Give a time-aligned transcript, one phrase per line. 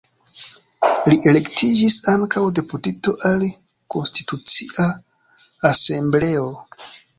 [1.11, 3.47] Li elektiĝis ankaŭ deputito al
[3.97, 4.91] Konstitucia
[5.73, 6.51] Asembleo.